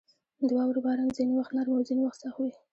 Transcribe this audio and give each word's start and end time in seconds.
•د 0.47 0.49
واورې 0.57 0.81
باران 0.85 1.09
ځینې 1.17 1.33
وخت 1.35 1.51
نرم 1.57 1.73
او 1.77 1.85
ځینې 1.87 2.01
سخت 2.21 2.37
وي. 2.41 2.51